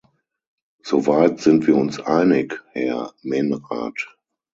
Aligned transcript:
So 0.81 0.97
weit 1.05 1.41
sind 1.41 1.67
wir 1.67 1.75
uns 1.75 1.99
einig, 1.99 2.59
Herr 2.71 3.13
Menrad. 3.21 4.07